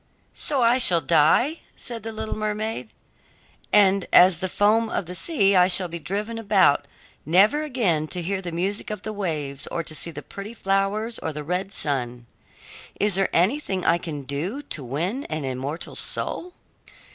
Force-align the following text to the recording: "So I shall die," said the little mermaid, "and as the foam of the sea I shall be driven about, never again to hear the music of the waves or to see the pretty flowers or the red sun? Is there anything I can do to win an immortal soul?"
"So 0.33 0.63
I 0.63 0.79
shall 0.79 0.99
die," 0.99 1.59
said 1.75 2.01
the 2.01 2.11
little 2.11 2.35
mermaid, 2.35 2.89
"and 3.71 4.07
as 4.11 4.39
the 4.39 4.49
foam 4.49 4.89
of 4.89 5.05
the 5.05 5.13
sea 5.13 5.55
I 5.55 5.67
shall 5.67 5.87
be 5.87 5.99
driven 5.99 6.39
about, 6.39 6.87
never 7.23 7.61
again 7.61 8.07
to 8.07 8.23
hear 8.23 8.41
the 8.41 8.51
music 8.51 8.89
of 8.89 9.03
the 9.03 9.13
waves 9.13 9.67
or 9.67 9.83
to 9.83 9.93
see 9.93 10.09
the 10.09 10.23
pretty 10.23 10.55
flowers 10.55 11.19
or 11.19 11.31
the 11.31 11.43
red 11.43 11.71
sun? 11.71 12.25
Is 12.99 13.13
there 13.13 13.29
anything 13.31 13.85
I 13.85 13.99
can 13.99 14.23
do 14.23 14.63
to 14.63 14.83
win 14.83 15.25
an 15.25 15.45
immortal 15.45 15.95
soul?" 15.95 16.53